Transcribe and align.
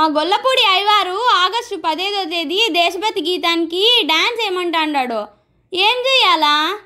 మా 0.00 0.06
గొల్లపూడి 0.06 0.70
అయ్యవారు 0.70 1.28
ఆగస్టు 1.28 1.76
పదిహేదో 1.76 2.24
తేదీ 2.24 2.68
దేశభక్తి 2.68 3.22
గీతానికి 3.22 4.02
డ్యాన్స్ 4.06 4.46
ఏమంటాడాడు? 4.46 5.26
ఏం 5.72 5.98
చెయ్యాలా? 5.98 6.78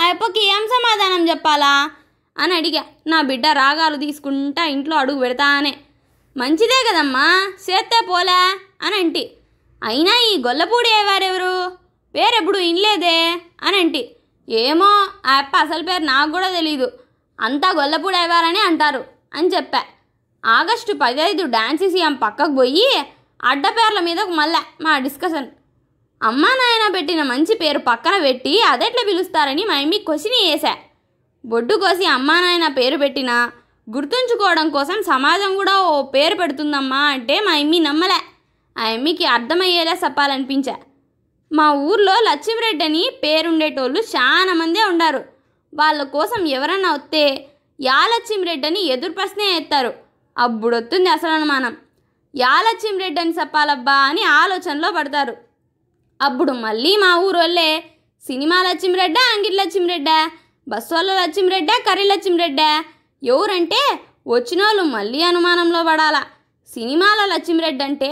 ఆ 0.00 0.08
అప్పకి 0.08 0.46
ఏం 0.46 0.66
సమాధానం 0.66 1.28
చెప్పాలా? 1.28 1.90
అని 2.38 2.54
అడిగా. 2.54 2.84
నా 3.06 3.22
బిడ్డ 3.22 3.46
రాగాలు 3.46 3.96
తీసుకుంటా 3.96 4.64
ఇంట్లో 4.64 4.96
అడుగు 4.96 5.18
పెడతానే. 5.18 5.76
మంచిదే 6.36 6.92
కదమ్మా 6.92 7.52
చేస్తే 7.70 8.06
పోలే 8.08 8.58
అని 8.82 8.96
అంటి. 8.96 9.32
అయినా 9.84 10.20
ఈ 10.32 10.42
గొల్లపూడి 10.46 10.88
అయ్యవారెవరు 10.88 11.72
పేరెప్పుడు 12.14 12.58
ఇన్లేదే 12.58 13.40
అని 13.62 13.76
అంటి. 13.76 14.16
ఏమో 14.48 15.08
ఆ 15.26 15.38
అప్ప 15.38 15.56
అసలు 15.56 15.82
పేరు 15.82 16.02
నాకు 16.02 16.30
కూడా 16.30 16.48
తెలీదు. 16.48 16.92
అంతా 17.40 17.70
గొల్లపూడి 17.70 18.16
అయ్యవారని 18.16 18.60
అంటారు 18.60 19.04
అని 19.34 19.48
చెప్పా. 19.48 19.82
ఆగస్టు 20.44 20.92
పదహైదు 20.92 21.44
డాన్స్ 21.44 21.84
సీఎం 21.92 22.14
పక్కకు 22.14 22.54
పోయి 22.54 22.88
అడ్డపేర్ల 23.44 24.00
మీద 24.00 24.20
మీద 24.20 24.34
మళ్ళా 24.38 24.60
మా 24.80 24.98
డిస్కషన్. 24.98 25.48
అమ్మా 26.22 26.48
నాయన 26.48 26.92
పెట్టిన 26.94 27.22
మంచి 27.22 27.54
పేరు 27.54 27.78
పక్కన 27.78 28.22
పెట్టి 28.22 28.60
అదెట్లా 28.60 29.02
పిలుస్తారని 29.08 29.64
మా 29.64 29.80
ఎమ్మి 29.80 29.98
క్వశ్చన్ 29.98 30.38
వేసా 30.46 30.72
బొడ్డు 31.44 31.74
కోసి 31.74 32.04
అమ్మా 32.04 32.40
నాయన 32.40 32.68
పేరు 32.68 32.96
పెట్టినా 32.96 33.52
గుర్తుంచుకోవడం 33.96 34.70
కోసం 34.70 35.02
సమాజం 35.02 35.56
కూడా 35.56 35.74
ఓ 35.80 36.02
పేరు 36.02 36.34
పెడుతుందమ్మా 36.34 37.02
అంటే 37.14 37.40
మా 37.40 37.52
అమ్మి 37.52 37.78
నమ్మలే. 37.78 38.18
ఆ 38.76 38.84
అమ్మికి 38.84 39.24
అర్థమయ్యేలా 39.24 39.94
చెప్పాలనిపించా. 40.04 40.76
మా 41.52 41.72
ఊర్లో 41.72 42.14
లక్ష్మీరెడ్డి 42.30 42.84
అని 42.84 43.10
పేరుండేటోళ్ళు 43.24 44.00
చాలా 44.00 44.52
మందే 44.52 44.82
ఉండారు. 44.82 45.24
వాళ్ళ 45.74 46.02
కోసం 46.02 46.46
ఎవరన్నా 46.56 46.92
వస్తే 46.92 47.22
యా 47.80 48.00
లక్ష్మీరెడ్డి 48.14 48.66
అని 48.66 48.86
ఎదురు 48.86 49.12
ప్రశ్నే 49.12 49.56
ఎత్తారు. 49.56 50.07
అప్పుడొస్తుంది 50.38 51.08
అసలు 51.08 51.30
అనుమానం. 51.30 51.74
యా 52.34 52.54
లక్ష్మీరెడ్డి 52.66 53.20
అని 53.20 53.34
చెప్పాలబ్బా 53.40 53.96
అని 54.08 54.22
ఆలోచనలో 54.40 54.90
పడతారు. 54.90 55.34
అప్పుడు 56.20 56.52
మళ్ళీ 56.52 56.96
మా 56.96 57.10
ఊరోళ్ళే. 57.26 57.70
సినిమా 58.26 58.62
లక్ష్మీరెడ్డా 58.62 59.22
అంగిటి 59.34 59.56
లక్ష్మీరెడ్డా 59.56 60.30
బస్సోళ్ళ 60.68 61.10
లచ్చిమిరెడ్డా 61.14 61.74
కర్రీ 61.88 62.04
లచ్చిమిరెడ్డా 62.08 62.84
ఎవరంటే 63.22 63.80
వచ్చిన 64.26 64.60
వాళ్ళు 64.62 64.82
మళ్ళీ 64.82 65.22
అనుమానంలో 65.22 65.80
పడాలా. 65.82 66.22
సినిమాల 66.68 67.20
లచ్చిమిరెడ్డి 67.32 67.84
అంటే 67.84 68.10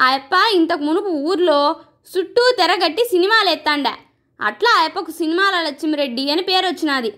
ఆ 0.00 0.08
అప్ప 0.10 0.34
ఇంతకు 0.54 0.82
మునుపు 0.82 1.08
ఊర్లో 1.30 1.76
చుట్టూ 2.12 2.42
తెరగట్టి 2.58 3.02
సినిమాలు 3.04 3.48
ఎత్తాండా. 3.48 3.92
అట్లా 4.40 4.70
ఆ 4.80 4.84
అప్పకు 4.84 5.10
సినిమాల 5.10 5.56
లచ్చిమిరెడ్డి 5.62 6.30
అని 6.30 6.42
పేరు 6.42 6.66
వచ్చినది 6.66 7.10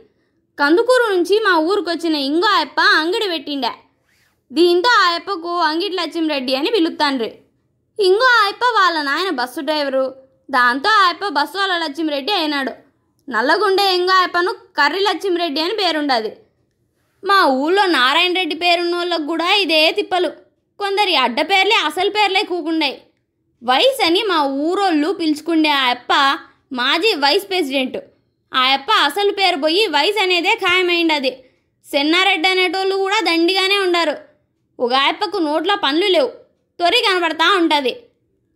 కందుకూరు 0.58 1.06
నుంచి 1.14 1.34
మా 1.46 1.52
ఊరికి 1.70 1.90
వచ్చిన 1.90 2.14
ఇంకో 2.14 2.48
అప్ప 2.60 2.80
అంగడి 2.80 3.28
పెట్టిండా. 3.28 3.72
దీంతో 4.52 4.90
ఆ 5.02 5.14
అప్పకు 5.14 5.58
అంగిటి 5.60 5.96
లక్ష్మీరెడ్డి 5.96 6.54
అని 6.54 6.70
పిలుస్తాండ్రి 6.70 7.30
ఇంకో 7.98 8.26
ఆయప్ప 8.42 8.64
వాళ్ళ 8.78 9.02
నాయన 9.02 9.30
బస్సు 9.30 9.60
డ్రైవరు. 9.60 10.14
దాంతో 10.50 10.90
ఆయప్ప 11.02 11.28
బస్సు 11.28 11.58
వాళ్ళ 11.58 11.74
లక్ష్మిరెడ్డి 11.78 12.32
అయినాడు. 12.32 12.72
నల్లగుండే 13.28 13.94
ఇంకో 13.94 14.12
ఆయప్పను 14.12 14.52
కర్రి 14.78 15.00
లక్ష్మిరెడ్డి 15.00 15.60
అని 15.60 15.74
పేరుండదు. 15.74 16.30
మా 17.24 17.44
ఊళ్ళో 17.44 17.86
నారాయణ 17.86 18.32
రెడ్డి 18.32 18.54
పేరున్న 18.54 18.96
వాళ్ళకు 18.96 19.26
కూడా 19.26 19.54
ఇదే 19.54 19.90
తిప్పలు. 19.90 20.30
కొందరి 20.80 21.16
అడ్డ 21.16 21.40
పేర్లే 21.40 21.76
అసలు 21.88 22.10
పేర్లే 22.10 22.42
కూకుండాయి. 22.42 22.96
వైస్ 23.62 24.06
అని 24.06 24.22
మా 24.22 24.38
ఊరోళ్ళు 24.44 25.08
పిలుచుకుండే 25.20 25.68
ఆ 25.68 25.84
అప్ప 25.90 26.12
మాజీ 26.72 27.14
వైస్ 27.14 27.48
ప్రెసిడెంట్. 27.50 27.98
ఆ 28.54 28.62
అప్ప 28.76 28.90
అసలు 29.08 29.32
పేరు 29.32 29.56
పోయి 29.56 29.86
వైస్ 29.86 30.18
అనేదే 30.22 30.54
ఖాయమైండది. 30.54 31.32
సెన్నారెడ్డి 31.86 32.48
అనేటోళ్ళు 32.48 32.96
కూడా 32.96 33.18
దండిగానే 33.20 33.78
ఉండారు. 33.78 34.29
ఒక 34.80 34.92
ఆయప్పకు 34.94 35.38
నోట్లో 35.38 35.74
పనులు 35.84 36.06
లేవు. 36.06 36.30
తొరి 36.80 36.98
కనబడతా 37.06 37.46
ఉంటుంది. 37.56 37.92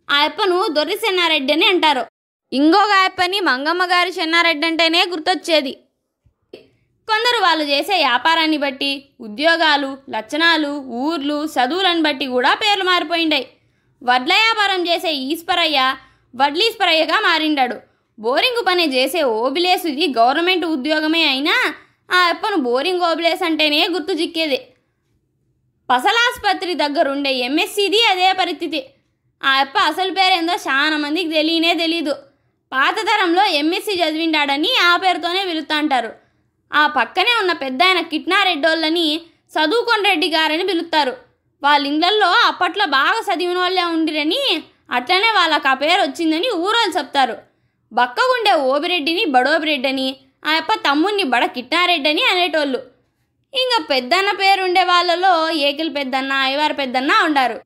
ఆ 0.09 0.17
అప్పను 0.27 0.57
దొర్రి 0.67 0.95
చెన్నారెడ్డి 1.05 1.53
అని 1.53 1.65
అంటారు. 1.65 2.03
ఇంకొక 2.51 2.91
ఆయప్పని 3.01 3.39
మంగమ్మ 3.39 3.83
గారి 3.85 4.09
చెన్నారెడ్డి 4.09 4.67
అంటేనే 4.67 5.01
గుర్తొచ్చేది. 5.11 5.73
కొందరు 7.07 7.39
వాళ్ళు 7.43 7.63
చేసే 7.63 7.95
వ్యాపారాన్ని 7.95 8.57
బట్టి 8.57 8.91
ఉద్యోగాలు 9.21 9.97
లక్షణాలు 10.09 10.71
ఊర్లు 11.01 11.37
చదువులను 11.55 12.01
బట్టి 12.01 12.25
కూడా 12.25 12.53
పేర్లు 12.53 12.83
మారిపోయిండాయి 12.83 13.47
వడ్ల 14.03 14.31
వ్యాపారం 14.33 14.87
చేసే 14.87 15.11
ఈశ్వరయ్య 15.11 15.79
వడ్లీశ్వరయ్యగా 16.33 17.19
మారిండాడు. 17.19 17.77
బోరింగ్ 18.19 18.61
పని 18.67 18.85
చేసే 18.95 19.21
ఓబిలేసుది 19.23 20.05
గవర్నమెంట్ 20.17 20.65
ఉద్యోగమే 20.65 21.23
అయినా 21.27 21.55
ఆ 22.11 22.19
అప్పను 22.31 22.57
బోరింగ్ 22.67 23.05
ఓబిలేస్ 23.09 23.43
అంటేనే 23.43 23.87
గుర్తు 23.87 24.13
చిక్కేది. 24.13 24.59
పసలాసుపత్రి 25.89 26.73
దగ్గరుండే 26.83 27.31
ఎంఎస్సిది 27.47 27.99
అదే 28.11 28.29
పరిస్థితి. 28.41 28.79
ఆ 29.41 29.51
అప్ప 29.63 29.77
అసలు 29.89 30.11
పేరేందో 30.19 30.55
చాలా 30.67 30.97
మందికి 31.03 31.29
తెలియనే 31.37 31.73
తెలీదు. 31.83 32.13
పాత 32.71 32.97
తరంలో 33.09 33.43
ఎంఎస్సి 33.61 33.93
చదివిండాడని 34.01 34.71
ఆ 34.89 34.91
పేరుతోనే 35.03 35.41
పిలుస్తుంటారు 35.49 36.11
ఆ 36.71 36.83
పక్కనే 36.97 37.33
ఉన్న 37.41 37.53
పెద్ద 37.63 37.81
ఆయన 37.87 37.99
కిట్నారెడ్డోళ్ళని 38.11 39.07
చదువుకొని 39.55 40.03
రెడ్డి 40.09 40.29
గారని 40.35 40.65
పిలుస్తారు 40.71 41.13
వాళ్ళ 41.61 41.83
ఇళ్ళల్లో 41.91 42.29
అప్పట్లో 42.49 42.85
బాగా 42.97 43.19
చదివిన 43.27 43.59
వాళ్ళే 43.63 43.83
ఉండిరని 43.95 44.41
అట్లనే 44.97 45.29
వాళ్ళకి 45.37 45.67
ఆ 45.67 45.75
పేరు 45.83 46.01
వచ్చిందని 46.01 46.49
ఊరోళ్ళు 46.65 46.93
చెప్తారు. 46.97 47.35
బక్కగుండే 47.91 48.53
ఓబిరెడ్డిని 48.71 49.23
బడోబిరెడ్డి 49.35 49.89
అని 49.93 50.07
ఆ 50.47 50.51
అప్ప 50.61 50.71
తమ్ముడిని 50.87 51.25
బడ 51.33 51.43
కిట్నారెడ్డి 51.55 52.09
అని 52.09 52.23
అనేటోళ్ళు. 52.31 52.79
ఇంకా 53.61 53.77
పెద్దన్న 53.91 54.29
పేరు 54.41 54.61
ఉండే 54.67 54.83
వాళ్ళలో 54.91 55.33
ఏకిల్ 55.67 55.91
పెద్దన్న 55.97 56.31
అయ్యవారి 56.45 56.75
పెద్దన్న 56.81 57.11
ఉండారు. 57.27 57.57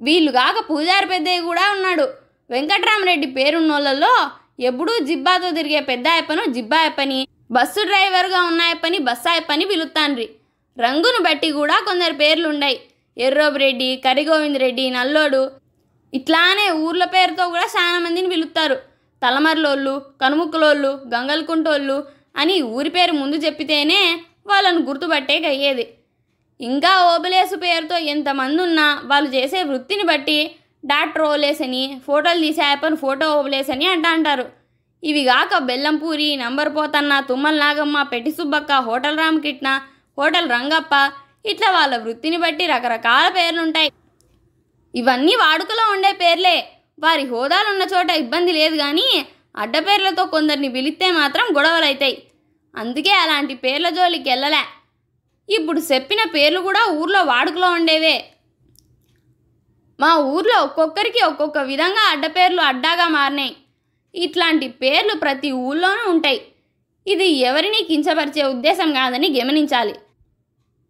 వీళ్ళు 0.00 0.30
కాక 0.38 0.58
పూజారి 0.70 1.06
పెద్దయ్య 1.06 1.40
కూడా 1.48 1.64
ఉన్నాడు. 1.74 2.06
వెంకట్రామరెడ్డి 2.50 3.28
పేరున్నోళ్ళలో 3.38 4.12
ఎప్పుడూ 4.68 4.92
జిబ్బాతో 5.08 5.48
తిరిగే 5.58 5.80
పెద్ద 5.90 6.06
అయ్యప్పను 6.14 6.42
జిబ్బా 6.56 6.78
అయ్యప్పని 6.82 7.18
బస్సు 7.56 7.82
డ్రైవర్గా 7.90 8.40
ఉన్న 8.50 8.60
అయ్యప్పని 8.62 8.98
బస్సు 9.08 9.28
అయ్యప్పని 9.32 9.64
పిలుస్తాండ్రి 9.70 10.26
రంగును 10.76 11.20
బట్టి 11.26 11.48
కూడా 11.58 11.76
కొందరు 11.88 12.14
పేర్లుండాయి. 12.22 12.76
ఎర్రోబిరెడ్డి 13.16 13.88
కరిగోవింద్ 14.04 14.58
రెడ్డి 14.58 14.84
నల్లోడు 14.90 15.42
ఇట్లానే 16.12 16.66
ఊర్ల 16.84 17.04
పేరుతో 17.14 17.44
కూడా 17.54 17.66
చాలా 17.76 17.98
మందిని 17.98 18.28
పిలుస్తారు 18.34 18.76
తలమర్లోళ్ళు 19.22 19.94
కనుముక్కులోళ్ళు 20.22 20.90
గంగల్కుంటోళ్ళు 21.14 21.96
అని 22.36 22.56
ఊరి 22.76 22.90
పేరు 22.90 23.12
ముందు 23.12 23.36
చెప్పితేనే 23.46 24.00
వాళ్ళను 24.52 24.80
గుర్తుపట్టేకయ్యేది 24.88 25.84
ఇంకా 26.60 26.92
ఓబులేసు 27.10 27.56
పేరుతో 27.56 27.96
ఎంతమంది 28.14 28.60
ఉన్నా 28.62 28.86
వాళ్ళు 29.10 29.28
చేసే 29.36 29.60
వృత్తిని 29.62 30.04
బట్టి 30.10 30.38
డాక్టర్ 30.84 31.24
ఓలేసని 31.28 31.82
ఫోటోలు 32.06 32.40
తీసే 32.40 32.64
యాపని 32.68 32.96
ఫోటో 32.96 33.26
అని 33.74 33.86
అంటా 33.94 34.10
అంటారు. 34.16 34.46
ఇవి 35.02 35.22
కాక 35.24 35.58
బెల్లంపూరి 35.68 36.28
నంబర్ 36.42 36.70
పోతన్న 36.76 37.12
తుమ్మల 37.28 37.56
నాగమ్మ 37.62 38.02
పెట్టి 38.12 38.30
సుబ్బక్క 38.38 38.72
హోటల్ 38.88 39.20
రామకృష్ణ 39.22 39.68
హోటల్ 40.18 40.48
రంగప్ప 40.56 40.94
ఇట్లా 41.50 41.68
వాళ్ళ 41.70 41.94
వృత్తిని 41.96 42.38
బట్టి 42.44 42.64
రకరకాల 42.66 43.26
పేర్లుంటాయి. 43.36 43.90
ఇవన్నీ 44.94 45.34
వాడుకలో 45.42 45.84
ఉండే 45.94 46.12
పేర్లే. 46.22 46.56
వారి 47.04 47.24
హోదాలున్న 47.32 47.84
చోట 47.94 48.10
ఇబ్బంది 48.22 48.52
లేదు 48.52 48.76
కానీ 48.76 49.06
అడ్డపేర్లతో 49.62 50.24
కొందరిని 50.34 50.68
పిలిస్తే 50.68 51.06
మాత్రం 51.20 51.46
గొడవలైతాయి. 51.56 52.16
అందుకే 52.76 53.10
అలాంటి 53.10 53.54
పేర్ల 53.54 53.88
జోలికి 53.88 54.30
వెళ్ళలే. 54.30 54.62
ఇప్పుడు 55.48 55.80
చెప్పిన 55.80 56.18
పేర్లు 56.34 56.60
కూడా 56.60 56.86
ఊర్లో 56.90 57.24
వాడుకలో 57.24 57.70
ఉండేవే. 57.70 58.24
మా 60.00 60.16
ఊర్లో 60.16 60.62
ఒక్కొక్కరికి 60.62 61.24
ఒక్కొక్క 61.24 61.58
విధంగా 61.58 62.08
అడ్డపేర్లు 62.10 62.60
అడ్డాగా 62.60 63.08
మారినాయి. 63.08 63.56
ఇట్లాంటి 64.14 64.68
పేర్లు 64.68 65.14
ప్రతి 65.18 65.50
ఊళ్ళోనూ 65.52 66.10
ఉంటాయి. 66.10 66.42
ఇది 67.06 67.24
ఎవరిని 67.24 67.82
కించపరిచే 67.82 68.42
ఉద్దేశం 68.42 68.92
కాదని 68.92 69.40
గమనించాలి. 69.40 69.94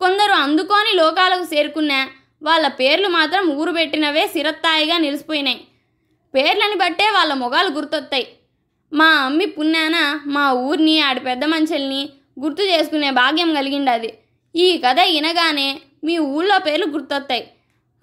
కొందరు 0.00 0.32
అందుకోని 0.32 0.96
లోకాలకు 0.96 1.54
చేరుకున్న 1.54 2.08
వాళ్ళ 2.42 2.68
పేర్లు 2.68 3.08
మాత్రం 3.08 3.48
ఊరు 3.48 3.72
పెట్టినవే 3.72 4.26
సిరత్తాయిగా 4.26 4.98
నిలిచిపోయినాయి. 4.98 5.60
పేర్లని 6.34 6.76
బట్టే 6.76 7.10
వాళ్ళ 7.10 7.34
మొగాలు 7.34 7.68
గుర్తొత్తాయి. 7.68 8.28
మా 8.92 9.08
అమ్మి 9.26 9.46
పుణ్యాన 9.46 10.20
మా 10.26 10.52
ఊరిని 10.52 11.00
ఆడి 11.00 11.20
పెద్ద 11.20 11.44
మనుషుల్ని 11.44 12.08
గుర్తు 12.40 12.62
చేసుకునే 12.62 13.10
భాగ్యం 13.10 13.54
కలిగిండది. 13.54 14.18
ఈ 14.54 14.78
కథ 14.84 14.96
వినగానే 15.00 15.80
మీ 16.04 16.18
ఊళ్ళో 16.18 16.58
పేర్లు 16.58 16.86
గుర్తొస్తాయి 16.86 17.44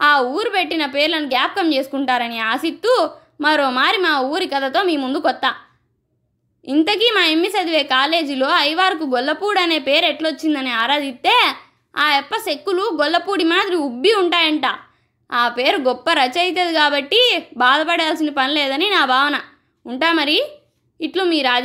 ఆ 0.01 0.21
ఊరు 0.21 0.49
పెట్టిన 0.49 0.85
పేర్లను 0.85 1.27
జ్ఞాపకం 1.27 1.73
చేసుకుంటారని 1.73 2.39
ఆశిస్తూ 2.39 3.09
మరోమారి 3.41 3.97
మా 3.97 4.19
ఊరి 4.19 4.47
కథతో 4.47 4.83
మీ 4.83 4.97
ముందు 4.97 5.17
కొత్త 5.17 5.45
ఇంతకీ 6.67 7.07
మా 7.15 7.25
ఎమ్మి 7.25 7.47
చదివే 7.47 7.83
కాలేజీలో 7.83 8.47
ఐవార్కు 8.59 9.03
గొల్లపూడి 9.03 9.59
అనే 9.59 9.79
పేరు 9.79 10.05
ఎట్లొచ్చిందని 10.05 10.71
ఆరాధిస్తే 10.71 11.35
ఆ 11.97 12.15
యప్ప 12.15 12.35
సెక్కులు 12.37 12.97
గొల్లపూడి 13.01 13.43
మాదిరి 13.43 13.75
ఉబ్బి 13.75 14.13
ఉంటాయంట. 14.13 14.65
ఆ 15.31 15.47
పేరు 15.47 15.77
గొప్ప 15.77 16.09
రచయితది 16.11 16.73
కాబట్టి 16.73 17.21
బాధపడాల్సిన 17.57 18.29
పని 18.29 18.53
లేదని 18.53 18.89
నా 18.89 19.05
భావన. 19.05 19.35
ఉంటా 19.85 20.13
మరి? 20.13 20.37
ఇట్లు 21.01 21.23
మీ 21.23 21.41
రాజ 21.41 21.55